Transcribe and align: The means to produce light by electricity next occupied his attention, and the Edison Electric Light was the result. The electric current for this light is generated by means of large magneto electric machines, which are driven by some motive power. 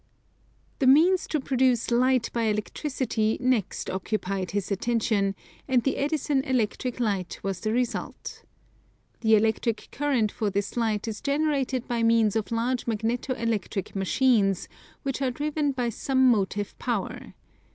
The 0.79 0.87
means 0.87 1.27
to 1.27 1.39
produce 1.39 1.91
light 1.91 2.31
by 2.33 2.45
electricity 2.45 3.37
next 3.39 3.87
occupied 3.87 4.49
his 4.49 4.71
attention, 4.71 5.35
and 5.67 5.83
the 5.83 5.97
Edison 5.97 6.43
Electric 6.43 6.99
Light 6.99 7.39
was 7.43 7.59
the 7.59 7.71
result. 7.71 8.41
The 9.19 9.35
electric 9.35 9.89
current 9.91 10.31
for 10.31 10.49
this 10.49 10.75
light 10.75 11.07
is 11.07 11.21
generated 11.21 11.87
by 11.87 12.01
means 12.01 12.35
of 12.35 12.51
large 12.51 12.87
magneto 12.87 13.35
electric 13.35 13.95
machines, 13.95 14.67
which 15.03 15.21
are 15.21 15.29
driven 15.29 15.71
by 15.71 15.89
some 15.89 16.25
motive 16.31 16.75
power. 16.79 17.35